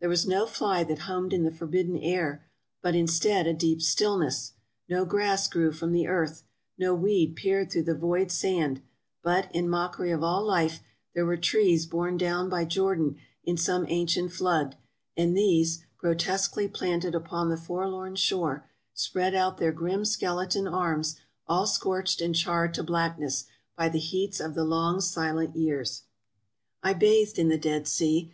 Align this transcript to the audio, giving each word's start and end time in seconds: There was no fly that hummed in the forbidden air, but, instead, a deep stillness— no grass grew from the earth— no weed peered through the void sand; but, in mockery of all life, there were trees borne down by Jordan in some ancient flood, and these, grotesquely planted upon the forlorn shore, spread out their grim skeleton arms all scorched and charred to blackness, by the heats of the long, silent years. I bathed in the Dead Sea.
There 0.00 0.08
was 0.10 0.26
no 0.26 0.44
fly 0.44 0.84
that 0.84 0.98
hummed 1.08 1.32
in 1.32 1.44
the 1.44 1.50
forbidden 1.50 1.96
air, 1.96 2.44
but, 2.82 2.94
instead, 2.94 3.46
a 3.46 3.54
deep 3.54 3.80
stillness— 3.80 4.52
no 4.90 5.06
grass 5.06 5.48
grew 5.48 5.72
from 5.72 5.92
the 5.92 6.06
earth— 6.08 6.42
no 6.78 6.94
weed 6.94 7.36
peered 7.36 7.72
through 7.72 7.84
the 7.84 7.94
void 7.94 8.30
sand; 8.30 8.82
but, 9.22 9.50
in 9.54 9.70
mockery 9.70 10.10
of 10.10 10.22
all 10.22 10.44
life, 10.44 10.80
there 11.14 11.24
were 11.24 11.38
trees 11.38 11.86
borne 11.86 12.18
down 12.18 12.50
by 12.50 12.66
Jordan 12.66 13.16
in 13.44 13.56
some 13.56 13.86
ancient 13.88 14.30
flood, 14.32 14.76
and 15.16 15.34
these, 15.34 15.82
grotesquely 15.96 16.68
planted 16.68 17.14
upon 17.14 17.48
the 17.48 17.56
forlorn 17.56 18.14
shore, 18.14 18.68
spread 18.92 19.34
out 19.34 19.56
their 19.56 19.72
grim 19.72 20.04
skeleton 20.04 20.68
arms 20.68 21.16
all 21.46 21.66
scorched 21.66 22.20
and 22.20 22.34
charred 22.34 22.74
to 22.74 22.82
blackness, 22.82 23.46
by 23.74 23.88
the 23.88 23.98
heats 23.98 24.38
of 24.38 24.52
the 24.54 24.64
long, 24.64 25.00
silent 25.00 25.56
years. 25.56 26.02
I 26.82 26.92
bathed 26.92 27.38
in 27.38 27.48
the 27.48 27.56
Dead 27.56 27.88
Sea. 27.88 28.30